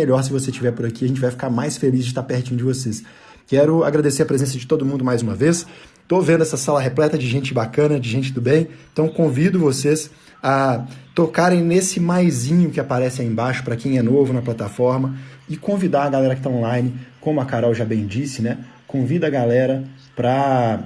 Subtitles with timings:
[0.00, 1.04] melhor se você estiver por aqui.
[1.04, 3.04] A gente vai ficar mais feliz de estar pertinho de vocês.
[3.46, 5.66] Quero agradecer a presença de todo mundo mais uma vez.
[6.02, 8.68] Estou vendo essa sala repleta de gente bacana, de gente do bem.
[8.92, 10.10] Então convido vocês
[10.42, 15.16] a tocarem nesse maisinho que aparece aí embaixo para quem é novo na plataforma
[15.48, 18.58] e convidar a galera que está online, como a Carol já bem disse, né?
[18.86, 19.84] Convida a galera
[20.16, 20.84] para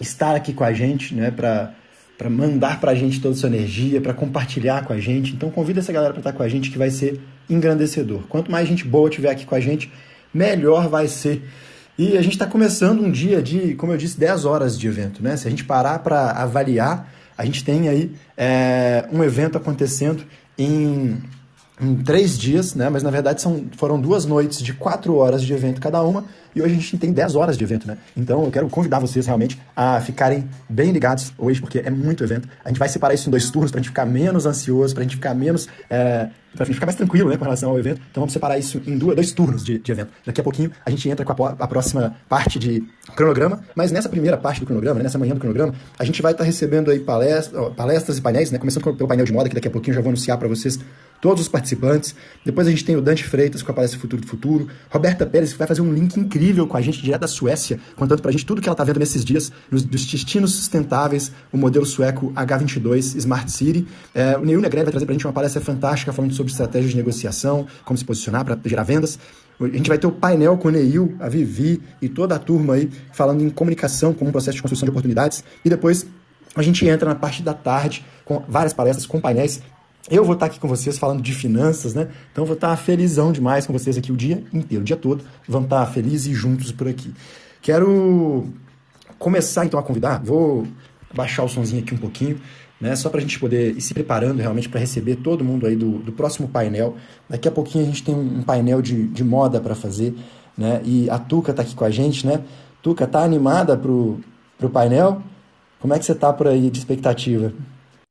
[0.00, 1.30] estar aqui com a gente, né?
[1.30, 1.74] Para
[2.16, 5.32] para mandar para a gente toda a sua energia, para compartilhar com a gente.
[5.32, 8.22] Então convida essa galera para estar com a gente que vai ser engrandecedor.
[8.28, 9.92] Quanto mais gente boa tiver aqui com a gente,
[10.32, 11.48] melhor vai ser.
[11.96, 15.22] E a gente está começando um dia de, como eu disse, 10 horas de evento.
[15.22, 15.36] Né?
[15.36, 20.24] Se a gente parar para avaliar, a gente tem aí é, um evento acontecendo
[20.58, 21.22] em
[21.80, 22.88] em três dias, né?
[22.88, 26.62] Mas na verdade são, foram duas noites de quatro horas de evento cada uma, e
[26.62, 27.98] hoje a gente tem dez horas de evento, né?
[28.16, 32.48] Então eu quero convidar vocês realmente a ficarem bem ligados hoje, porque é muito evento.
[32.64, 35.16] A gente vai separar isso em dois turnos pra gente ficar menos ansioso, pra gente
[35.16, 35.68] ficar menos.
[35.90, 36.28] É,
[36.62, 38.00] gente ficar mais tranquilo, né, com relação ao evento.
[38.10, 40.12] Então vamos separar isso em duas, dois turnos de, de evento.
[40.24, 42.84] Daqui a pouquinho a gente entra com a, a, próxima parte de
[43.16, 46.30] cronograma, mas nessa primeira parte do cronograma, né, nessa manhã do cronograma, a gente vai
[46.30, 48.58] estar tá recebendo aí palestras, palestras e painéis, né?
[48.58, 50.78] Começando pelo painel de moda, que daqui a pouquinho eu já vou anunciar para vocês
[51.24, 52.14] todos os participantes.
[52.44, 54.68] Depois a gente tem o Dante Freitas com a palestra Futuro do Futuro.
[54.90, 58.20] Roberta Pérez, que vai fazer um link incrível com a gente, direto da Suécia, contando
[58.20, 61.86] pra gente tudo que ela tá vendo nesses dias, nos, dos destinos sustentáveis, o modelo
[61.86, 63.86] sueco H22 Smart City.
[64.14, 66.96] É, o Neil Negrete vai trazer pra gente uma palestra fantástica falando sobre estratégias de
[66.98, 69.18] negociação, como se posicionar para gerar vendas.
[69.58, 72.74] A gente vai ter o painel com o Neil, a Vivi e toda a turma
[72.74, 75.42] aí falando em comunicação como um processo de construção de oportunidades.
[75.64, 76.04] E depois
[76.54, 79.62] a gente entra na parte da tarde com várias palestras, com painéis
[80.10, 82.08] eu vou estar aqui com vocês falando de finanças, né?
[82.30, 85.24] Então vou estar felizão demais com vocês aqui o dia inteiro, o dia todo.
[85.48, 87.12] Vamos estar felizes e juntos por aqui.
[87.62, 88.46] Quero
[89.18, 90.66] começar então a convidar, vou
[91.14, 92.38] baixar o sonzinho aqui um pouquinho,
[92.78, 92.94] né?
[92.96, 95.98] Só para a gente poder ir se preparando realmente para receber todo mundo aí do,
[95.98, 96.96] do próximo painel.
[97.28, 100.14] Daqui a pouquinho a gente tem um painel de, de moda para fazer,
[100.56, 100.82] né?
[100.84, 102.42] E a Tuca está aqui com a gente, né?
[102.82, 104.20] Tuca, tá animada pro,
[104.58, 105.22] pro painel?
[105.80, 107.54] Como é que você tá por aí de expectativa?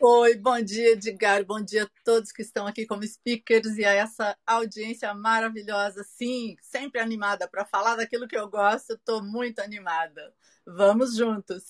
[0.00, 1.44] Oi, bom dia, Edgar.
[1.44, 6.04] Bom dia a todos que estão aqui como speakers e a essa audiência maravilhosa.
[6.04, 8.92] Sim, sempre animada para falar daquilo que eu gosto.
[8.92, 10.32] Estou muito animada.
[10.64, 11.64] Vamos juntos.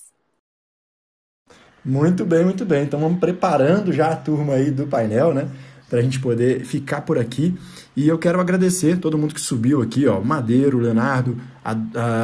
[1.83, 2.83] Muito bem, muito bem.
[2.83, 5.49] Então vamos preparando já a turma aí do painel, né?
[5.89, 7.57] Para a gente poder ficar por aqui.
[7.95, 10.21] E eu quero agradecer todo mundo que subiu aqui, ó.
[10.21, 11.35] Madeiro, Leonardo,
[11.65, 11.71] a,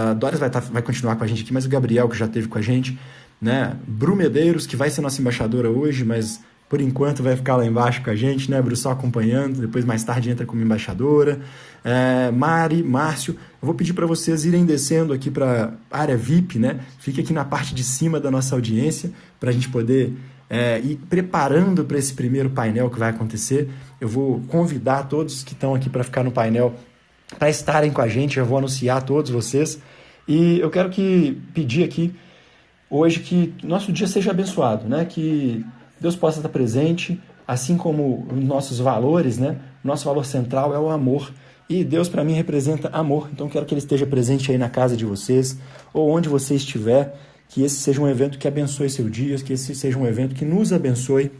[0.09, 2.25] a Doris vai, tá, vai continuar com a gente aqui, mas o Gabriel, que já
[2.27, 2.95] esteve com a gente
[3.45, 3.77] né?
[3.87, 8.03] Bru Medeiros, que vai ser nossa embaixadora hoje, mas por enquanto vai ficar lá embaixo
[8.03, 8.59] com a gente, né?
[8.59, 11.39] Bru só acompanhando, depois mais tarde entra como embaixadora.
[11.83, 16.79] É, Mari, Márcio, eu vou pedir para vocês irem descendo aqui para área VIP, né?
[16.97, 20.11] Fique aqui na parte de cima da nossa audiência para a gente poder
[20.49, 23.69] é, ir preparando para esse primeiro painel que vai acontecer.
[24.01, 26.73] Eu vou convidar todos que estão aqui para ficar no painel
[27.37, 29.79] para estarem com a gente, eu vou anunciar todos vocês.
[30.27, 32.11] E eu quero que pedir aqui
[32.89, 35.05] hoje que nosso dia seja abençoado, né?
[35.05, 35.65] Que
[35.99, 39.57] Deus possa estar presente, assim como os nossos valores, né?
[39.83, 41.31] Nosso valor central é o amor.
[41.67, 43.29] E Deus para mim representa amor.
[43.33, 45.57] Então quero que ele esteja presente aí na casa de vocês
[45.93, 47.17] ou onde você estiver,
[47.49, 50.45] que esse seja um evento que abençoe seu dia, que esse seja um evento que
[50.45, 51.31] nos abençoe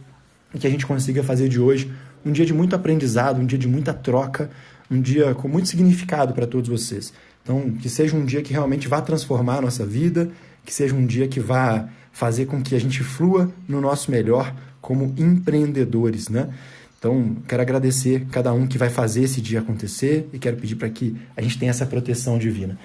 [0.54, 1.92] e que a gente consiga fazer de hoje
[2.24, 4.50] um dia de muito aprendizado, um dia de muita troca,
[4.90, 7.12] um dia com muito significado para todos vocês.
[7.42, 10.28] Então, que seja um dia que realmente vá transformar a nossa vida
[10.66, 14.52] que seja um dia que vá fazer com que a gente flua no nosso melhor
[14.80, 16.52] como empreendedores, né?
[16.98, 20.90] Então, quero agradecer cada um que vai fazer esse dia acontecer e quero pedir para
[20.90, 22.76] que a gente tenha essa proteção divina.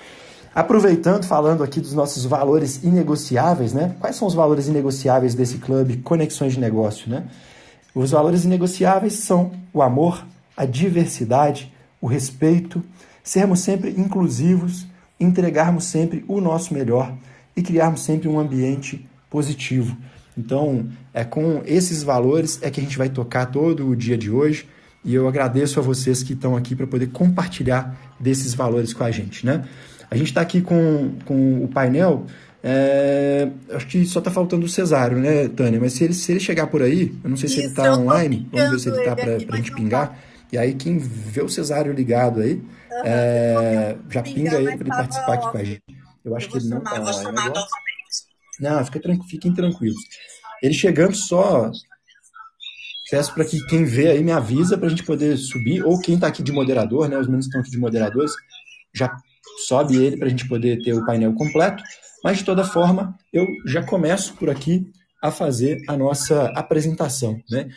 [0.54, 3.96] Aproveitando, falando aqui dos nossos valores inegociáveis, né?
[4.00, 7.24] Quais são os valores inegociáveis desse clube Conexões de Negócio, né?
[7.96, 10.26] Os valores inegociáveis são o amor,
[10.56, 12.84] a diversidade, o respeito,
[13.24, 14.86] sermos sempre inclusivos,
[15.20, 17.14] entregarmos sempre o nosso melhor
[17.56, 19.98] e criarmos sempre um ambiente positivo.
[20.38, 24.32] Então, é com esses valores é que a gente vai tocar todo o dia de
[24.32, 24.68] hoje
[25.04, 29.12] e eu agradeço a vocês que estão aqui para poder compartilhar desses valores com a
[29.12, 29.66] gente, né?
[30.10, 32.26] A gente está aqui com, com o painel,
[32.64, 35.80] é, acho que só está faltando o Cesário, né, Tânia?
[35.80, 37.94] Mas se ele, se ele chegar por aí, eu não sei se Isso, ele está
[37.98, 40.10] online, vamos ver se ele está para a gente pingar.
[40.10, 40.16] Tá.
[40.52, 44.90] E aí, quem vê o Cesário ligado aí, uhum, é, já pinga ele para ele
[44.90, 46.01] participar aqui com a gente.
[46.24, 47.54] Eu acho eu que ele não tá online
[48.60, 49.24] Não, fica tranqu...
[49.28, 50.02] fiquem tranquilos.
[50.62, 51.72] Ele chegando só.
[53.10, 56.16] Peço para que quem vê aí me avisa para a gente poder subir, ou quem
[56.16, 57.18] está aqui de moderador, né?
[57.18, 58.32] Os meninos estão aqui de moderadores,
[58.94, 59.14] já
[59.68, 61.84] sobe ele para a gente poder ter o painel completo.
[62.24, 64.90] Mas de toda forma, eu já começo por aqui
[65.22, 67.70] a fazer a nossa apresentação, né?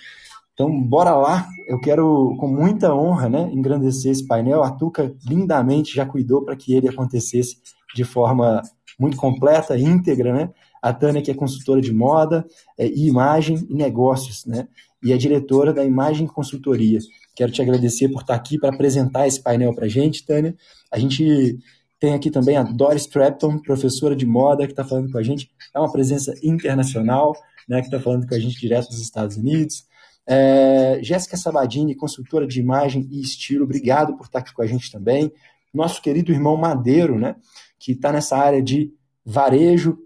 [0.55, 1.49] Então, bora lá.
[1.69, 4.63] Eu quero, com muita honra, né, engrandecer esse painel.
[4.63, 7.59] A Tuca lindamente já cuidou para que ele acontecesse
[7.95, 8.63] de forma
[8.99, 10.51] muito completa, íntegra, né?
[10.81, 12.47] A Tânia, que é consultora de moda
[12.79, 14.69] é, e imagem e negócios, né?
[15.03, 16.99] E é diretora da Imagem Consultoria.
[17.35, 20.55] Quero te agradecer por estar aqui para apresentar esse painel para a gente, Tânia.
[20.91, 21.59] A gente
[21.99, 25.51] tem aqui também a Doris Trapton, professora de moda, que está falando com a gente.
[25.75, 27.35] É uma presença internacional,
[27.69, 29.87] né, que está falando com a gente direto dos Estados Unidos.
[30.27, 34.91] É, Jéssica Sabadini, consultora de imagem e estilo, obrigado por estar aqui com a gente
[34.91, 35.33] também.
[35.73, 37.37] Nosso querido irmão Madeiro, né,
[37.79, 38.93] que está nessa área de
[39.25, 39.99] varejo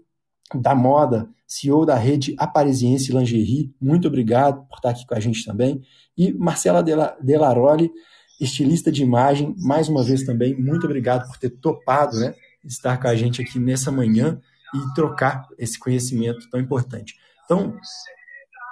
[0.53, 5.45] da moda, CEO da rede Aparisiense Lingerie, muito obrigado por estar aqui com a gente
[5.45, 5.81] também.
[6.17, 6.83] E Marcela
[7.21, 7.91] Delaroli,
[8.39, 12.33] estilista de imagem, mais uma vez também, muito obrigado por ter topado né,
[12.63, 14.39] estar com a gente aqui nessa manhã
[14.73, 17.15] e trocar esse conhecimento tão importante.
[17.45, 17.75] Então,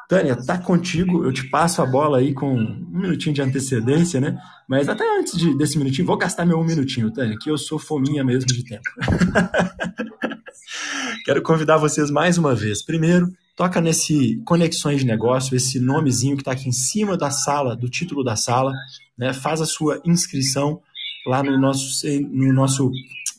[0.08, 1.26] Tânia, tá contigo.
[1.26, 4.40] Eu te passo a bola aí com um minutinho de antecedência, né?
[4.68, 7.78] Mas até antes de, desse minutinho, vou gastar meu um minutinho, Tânia, que eu sou
[7.78, 8.90] fominha mesmo de tempo.
[11.26, 12.82] Quero convidar vocês mais uma vez.
[12.82, 17.76] Primeiro, toca nesse Conexões de Negócio, esse nomezinho que está aqui em cima da sala,
[17.76, 18.72] do título da sala,
[19.18, 19.34] né?
[19.34, 20.82] Faz a sua inscrição
[21.26, 22.90] lá no nosso, no nosso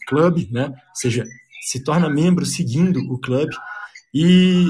[0.06, 0.67] clube, né?
[0.67, 1.25] Ou seja,
[1.62, 3.56] se torna membro seguindo o clube.
[4.12, 4.67] E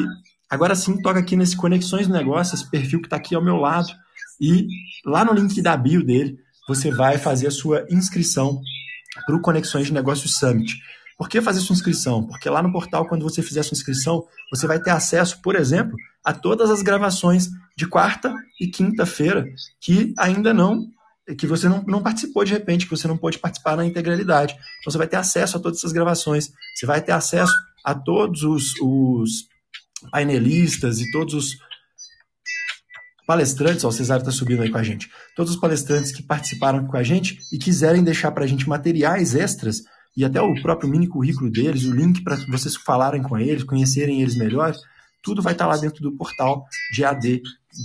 [0.50, 3.56] Agora sim, toca aqui nesse Conexões do Negócio, esse perfil que está aqui ao meu
[3.56, 3.88] lado.
[4.40, 4.66] E
[5.04, 8.60] lá no link da bio dele, você vai fazer a sua inscrição
[9.26, 10.78] para o Conexões de Negócios Summit.
[11.18, 12.24] Por que fazer sua inscrição?
[12.24, 15.96] Porque lá no portal, quando você fizer sua inscrição, você vai ter acesso, por exemplo,
[16.24, 19.44] a todas as gravações de quarta e quinta-feira
[19.80, 20.86] que ainda não
[21.36, 24.54] que você não, não participou de repente, que você não pôde participar na integralidade.
[24.80, 27.52] Então você vai ter acesso a todas essas gravações, você vai ter acesso
[27.84, 29.46] a todos os, os
[30.10, 31.58] painelistas e todos os
[33.26, 36.86] palestrantes, ó, o Cesário está subindo aí com a gente, todos os palestrantes que participaram
[36.86, 39.82] com a gente e quiserem deixar para a gente materiais extras
[40.16, 44.22] e até o próprio mini currículo deles, o link para vocês falarem com eles, conhecerem
[44.22, 44.74] eles melhor,
[45.22, 47.42] tudo vai estar tá lá dentro do portal de AD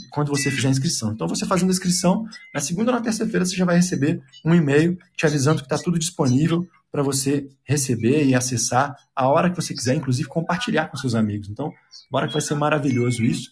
[0.09, 1.11] quando você fizer a inscrição.
[1.11, 4.55] Então, você fazendo a inscrição, na segunda ou na terça-feira você já vai receber um
[4.55, 9.55] e-mail te avisando que está tudo disponível para você receber e acessar a hora que
[9.55, 11.49] você quiser, inclusive compartilhar com seus amigos.
[11.49, 11.73] Então,
[12.11, 13.49] bora que vai ser maravilhoso isso.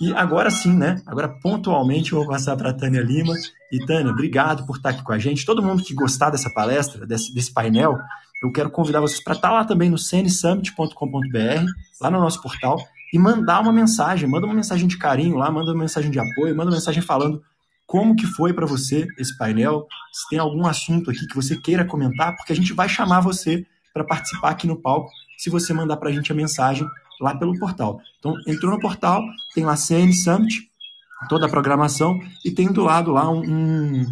[0.00, 1.02] E agora sim, né?
[1.06, 3.34] Agora pontualmente eu vou passar para a Tânia Lima.
[3.70, 5.44] E Tânia, obrigado por estar aqui com a gente.
[5.44, 7.98] Todo mundo que gostar dessa palestra, desse, desse painel,
[8.42, 11.66] eu quero convidar vocês para estar lá também no cnsummit.com.br,
[12.00, 12.78] lá no nosso portal,
[13.12, 14.26] e mandar uma mensagem.
[14.26, 17.42] Manda uma mensagem de carinho lá, manda uma mensagem de apoio, manda uma mensagem falando
[17.86, 21.84] como que foi para você esse painel, se tem algum assunto aqui que você queira
[21.84, 25.96] comentar, porque a gente vai chamar você para participar aqui no palco, se você mandar
[25.96, 26.86] para a gente a mensagem
[27.20, 28.00] lá pelo portal.
[28.18, 29.22] Então, entrou no portal,
[29.54, 30.68] tem lá CN Summit,
[31.28, 34.06] toda a programação, e tem do lado lá um, um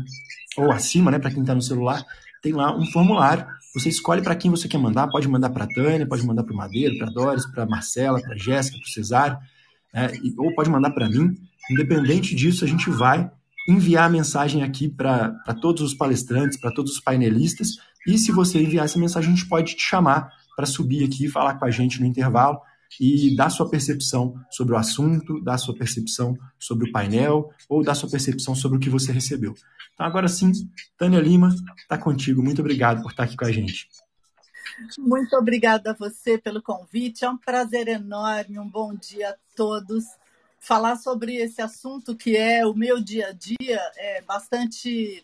[0.57, 2.03] ou acima, né, para quem está no celular,
[2.41, 3.45] tem lá um formulário.
[3.75, 6.55] Você escolhe para quem você quer mandar, pode mandar para a Tânia, pode mandar para
[6.55, 9.37] o Madeiro, para a Doris, para a Marcela, para a Jéssica, para o Cesário,
[9.93, 11.37] né, ou pode mandar para mim.
[11.71, 13.29] Independente disso, a gente vai
[13.69, 17.77] enviar a mensagem aqui para todos os palestrantes, para todos os painelistas.
[18.07, 21.29] E se você enviar essa mensagem, a gente pode te chamar para subir aqui e
[21.29, 22.61] falar com a gente no intervalo
[23.01, 27.95] e dar sua percepção sobre o assunto, dar sua percepção sobre o painel ou dar
[27.95, 29.55] sua percepção sobre o que você recebeu.
[29.95, 30.53] Então, agora sim,
[30.97, 32.43] Tânia Lima, está contigo.
[32.43, 33.89] Muito obrigado por estar aqui com a gente.
[34.99, 37.25] Muito obrigada a você pelo convite.
[37.25, 38.59] É um prazer enorme.
[38.59, 40.05] Um bom dia a todos
[40.65, 45.23] falar sobre esse assunto que é o meu dia a dia é bastante